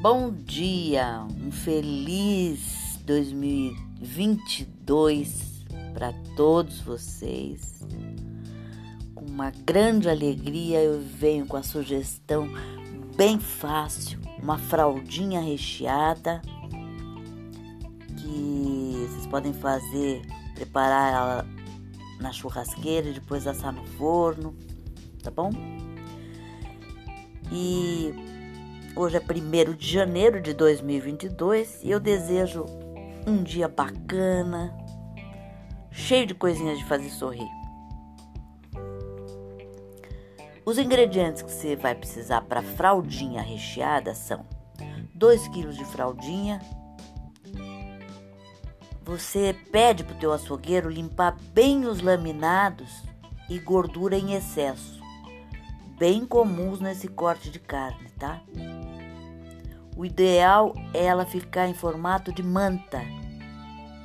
[0.00, 7.86] Bom dia, um feliz 2022 para todos vocês.
[9.14, 12.48] Com uma grande alegria eu venho com a sugestão
[13.14, 16.40] bem fácil, uma fraldinha recheada
[18.16, 20.22] que vocês podem fazer,
[20.54, 21.46] preparar ela
[22.18, 24.56] na churrasqueira e depois assar no forno,
[25.22, 25.50] tá bom?
[27.52, 28.39] E
[28.96, 32.64] hoje é 1 de janeiro de 2022 e eu desejo
[33.26, 34.76] um dia bacana,
[35.90, 37.48] cheio de coisinhas de fazer sorrir.
[40.64, 44.46] Os ingredientes que você vai precisar para fraldinha recheada são
[45.14, 46.60] 2 kg de fraldinha.
[49.02, 53.02] Você pede para o teu açougueiro limpar bem os laminados
[53.48, 55.00] e gordura em excesso
[56.00, 58.40] bem comuns nesse corte de carne, tá?
[59.96, 63.02] O ideal é ela ficar em formato de manta,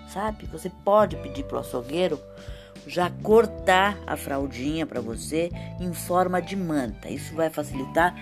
[0.09, 0.45] sabe?
[0.47, 2.19] Você pode pedir pro açougueiro
[2.87, 7.09] já cortar a fraldinha para você em forma de manta.
[7.09, 8.15] Isso vai facilitar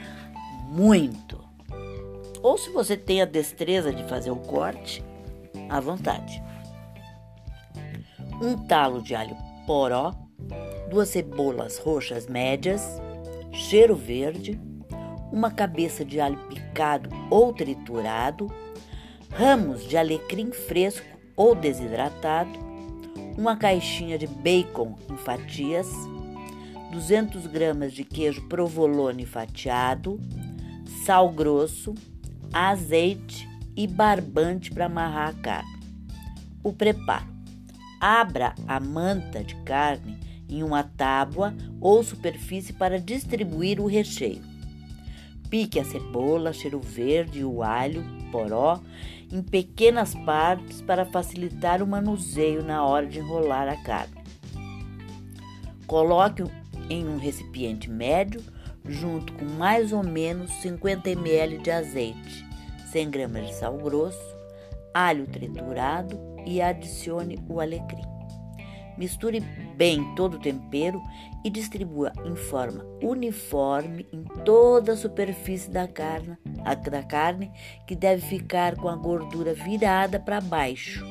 [0.69, 1.43] muito.
[2.41, 5.03] Ou se você tem a destreza de fazer o corte,
[5.69, 6.41] à vontade.
[8.41, 10.13] Um talo de alho poró,
[10.89, 12.85] duas cebolas roxas médias,
[13.51, 14.59] cheiro verde,
[15.33, 18.53] uma cabeça de alho picado ou triturado,
[19.31, 22.51] ramos de alecrim fresco ou desidratado,
[23.35, 25.87] uma caixinha de bacon em fatias,
[26.91, 30.21] 200 gramas de queijo provolone fatiado,
[31.03, 31.95] sal grosso,
[32.53, 35.79] azeite e barbante para amarrar a carne.
[36.63, 37.25] O preparo:
[37.99, 44.52] abra a manta de carne em uma tábua ou superfície para distribuir o recheio.
[45.53, 48.81] Pique a cebola, cheiro verde o alho, poró,
[49.31, 54.15] em pequenas partes para facilitar o manuseio na hora de enrolar a carne.
[55.85, 56.43] Coloque
[56.89, 58.41] em um recipiente médio
[58.83, 62.43] junto com mais ou menos 50 ml de azeite,
[62.91, 64.35] 100 gramas de sal grosso,
[64.91, 68.01] alho triturado e adicione o alecrim.
[68.97, 69.39] Misture
[69.75, 71.01] bem todo o tempero
[71.43, 76.37] e distribua em forma uniforme em toda a superfície da carne,
[76.89, 77.51] da carne
[77.87, 81.05] que deve ficar com a gordura virada para baixo.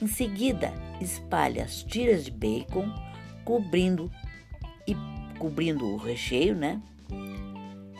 [0.00, 2.92] Em seguida, espalhe as tiras de bacon,
[3.44, 4.10] cobrindo
[4.86, 4.94] e
[5.38, 6.80] cobrindo o recheio, né?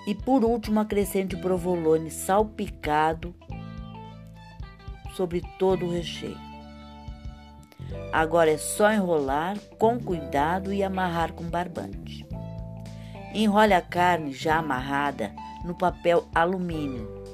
[0.06, 3.34] E por último, acrescente o provolone salpicado
[5.16, 6.38] sobre todo o recheio.
[8.12, 12.26] Agora é só enrolar com cuidado e amarrar com barbante.
[13.34, 15.32] Enrole a carne já amarrada
[15.64, 17.24] no papel alumínio.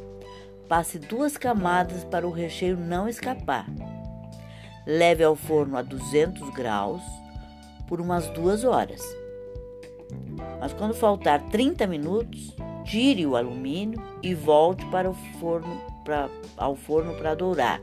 [0.69, 3.67] Passe duas camadas para o recheio não escapar.
[4.87, 7.03] Leve ao forno a 200 graus
[7.87, 9.03] por umas duas horas.
[10.59, 16.75] Mas quando faltar 30 minutos, tire o alumínio e volte para o forno pra, ao
[16.75, 17.81] forno para dourar.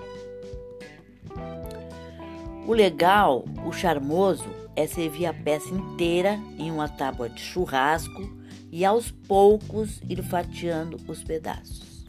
[2.70, 8.32] O legal, o charmoso, é servir a peça inteira em uma tábua de churrasco
[8.72, 12.06] e aos poucos ir fatiando os pedaços.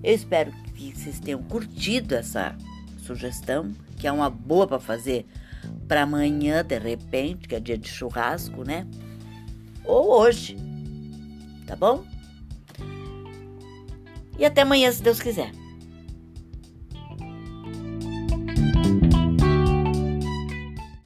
[0.00, 2.56] Eu espero que vocês tenham curtido essa
[2.98, 5.26] sugestão, que é uma boa para fazer
[5.88, 8.86] para amanhã, de repente, que é dia de churrasco, né?
[9.84, 10.56] Ou hoje,
[11.66, 12.04] tá bom?
[14.38, 15.50] E até amanhã, se Deus quiser.